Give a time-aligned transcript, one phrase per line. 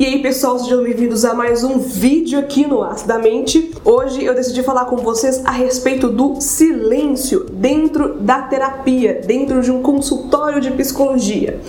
[0.00, 3.70] E aí pessoal, sejam bem-vindos a mais um vídeo aqui no Acidamente.
[3.84, 9.70] Hoje eu decidi falar com vocês a respeito do silêncio dentro da terapia, dentro de
[9.70, 11.60] um consultório de psicologia.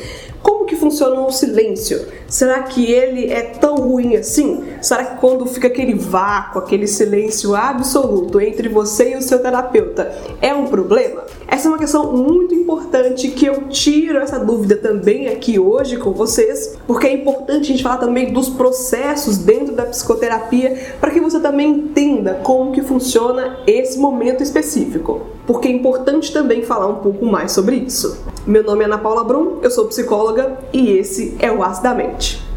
[0.41, 2.07] Como que funciona o silêncio?
[2.25, 4.63] Será que ele é tão ruim assim?
[4.81, 10.11] Será que quando fica aquele vácuo, aquele silêncio absoluto entre você e o seu terapeuta,
[10.41, 11.23] é um problema?
[11.47, 16.11] Essa é uma questão muito importante que eu tiro essa dúvida também aqui hoje com
[16.11, 21.19] vocês, porque é importante a gente falar também dos processos dentro da psicoterapia para que
[21.19, 25.21] você também entenda como que funciona esse momento específico.
[25.45, 28.17] Porque é importante também falar um pouco mais sobre isso.
[28.47, 32.50] Meu nome é Ana Paula Brum, eu sou psicóloga e esse é o Acidamente.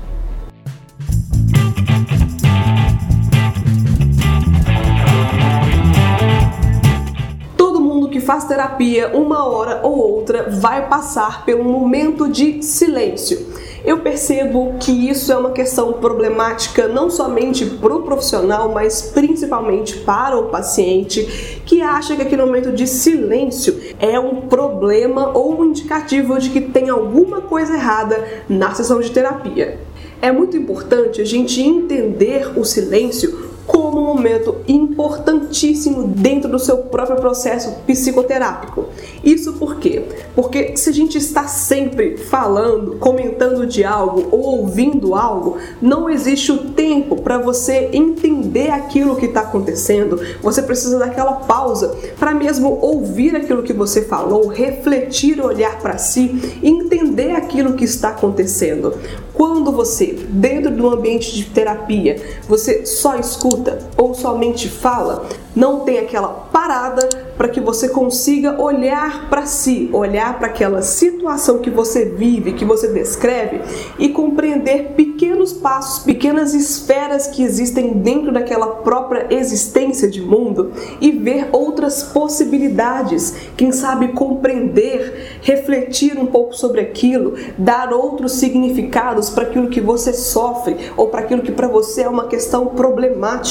[8.34, 13.46] Faz terapia uma hora ou outra vai passar pelo momento de silêncio.
[13.84, 19.98] Eu percebo que isso é uma questão problemática não somente para o profissional, mas principalmente
[19.98, 25.66] para o paciente que acha que aquele momento de silêncio é um problema ou um
[25.66, 29.78] indicativo de que tem alguma coisa errada na sessão de terapia.
[30.20, 36.78] É muito importante a gente entender o silêncio como um momento importantíssimo dentro do seu
[36.78, 38.86] próprio processo psicoterápico.
[39.22, 40.02] Isso por quê?
[40.34, 46.52] Porque se a gente está sempre falando, comentando de algo ou ouvindo algo, não existe
[46.52, 50.20] o tempo para você entender aquilo que está acontecendo.
[50.42, 56.58] Você precisa daquela pausa para mesmo ouvir aquilo que você falou, refletir, olhar para si,
[56.62, 58.94] entender aquilo que está acontecendo.
[59.32, 63.53] Quando você, dentro de um ambiente de terapia, você só escuta
[63.96, 70.38] ou somente fala, não tem aquela parada para que você consiga olhar para si, olhar
[70.38, 73.60] para aquela situação que você vive, que você descreve
[73.98, 81.10] e compreender pequenos passos, pequenas esferas que existem dentro daquela própria existência de mundo e
[81.10, 89.44] ver outras possibilidades, quem sabe compreender, refletir um pouco sobre aquilo, dar outros significados para
[89.44, 93.43] aquilo que você sofre ou para aquilo que para você é uma questão problemática.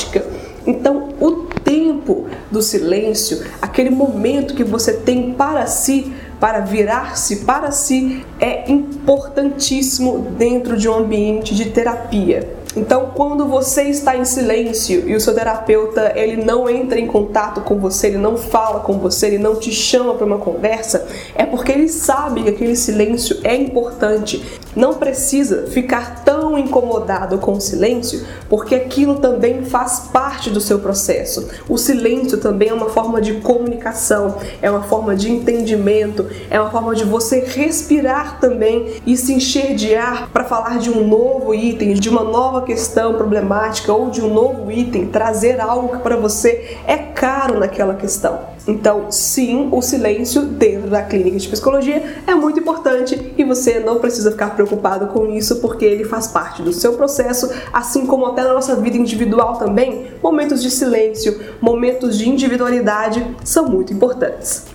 [0.65, 1.31] Então, o
[1.63, 8.71] tempo do silêncio, aquele momento que você tem para si, para virar-se para si, é
[8.71, 12.63] importantíssimo dentro de um ambiente de terapia.
[12.75, 17.61] Então, quando você está em silêncio e o seu terapeuta ele não entra em contato
[17.61, 21.05] com você, ele não fala com você, ele não te chama para uma conversa,
[21.35, 24.43] é porque ele sabe que aquele silêncio é importante.
[24.75, 30.79] Não precisa ficar tão incomodado com o silêncio, porque aquilo também faz parte do seu
[30.79, 31.49] processo.
[31.67, 36.69] O silêncio também é uma forma de comunicação, é uma forma de entendimento, é uma
[36.69, 41.53] forma de você respirar também e se encher de ar para falar de um novo
[41.53, 46.15] item, de uma nova questão problemática ou de um novo item, trazer algo que para
[46.15, 48.53] você é caro naquela questão.
[48.67, 53.99] Então, sim, o silêncio dentro da clínica de psicologia é muito importante e você não
[53.99, 58.43] precisa ficar preocupado com isso porque ele faz parte do seu processo, assim como até
[58.43, 64.65] na nossa vida individual também, momentos de silêncio, momentos de individualidade são muito importantes.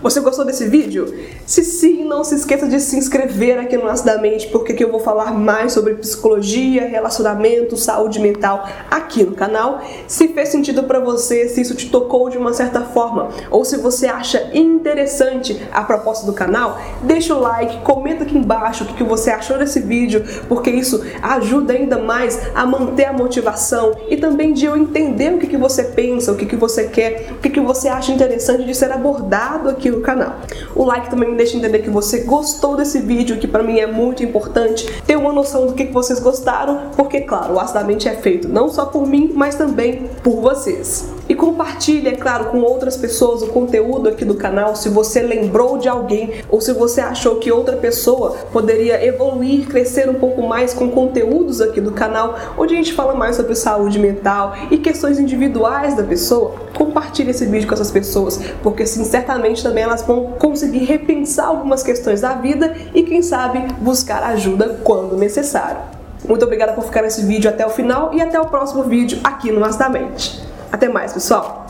[0.00, 1.12] Você gostou desse vídeo?
[1.44, 5.00] Se sim, não se esqueça de se inscrever aqui no Acidamente, porque aqui eu vou
[5.00, 9.80] falar mais sobre psicologia, relacionamento, saúde mental aqui no canal.
[10.06, 13.76] Se fez sentido para você, se isso te tocou de uma certa forma, ou se
[13.76, 19.02] você acha interessante a proposta do canal, deixa o like, comenta aqui embaixo o que
[19.02, 24.52] você achou desse vídeo, porque isso ajuda ainda mais a manter a motivação e também
[24.52, 28.12] de eu entender o que você pensa, o que você quer, o que você acha
[28.12, 30.36] interessante de ser abordado aqui aqui no canal.
[30.74, 33.86] O like também me deixa entender que você gostou desse vídeo, que para mim é
[33.86, 38.46] muito importante ter uma noção do que, vocês gostaram, porque claro, o Acidamente é feito
[38.46, 41.17] não só por mim, mas também por vocês.
[41.28, 45.76] E compartilhe, é claro, com outras pessoas o conteúdo aqui do canal, se você lembrou
[45.76, 50.72] de alguém ou se você achou que outra pessoa poderia evoluir, crescer um pouco mais
[50.72, 55.18] com conteúdos aqui do canal, onde a gente fala mais sobre saúde mental e questões
[55.18, 60.32] individuais da pessoa, compartilhe esse vídeo com essas pessoas, porque sim, certamente também elas vão
[60.38, 65.80] conseguir repensar algumas questões da vida e quem sabe buscar ajuda quando necessário.
[66.26, 69.52] Muito obrigada por ficar nesse vídeo até o final e até o próximo vídeo aqui
[69.52, 70.47] no Acidamente.
[70.72, 71.66] Até mais, pessoal.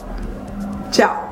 [0.90, 1.27] Tchau.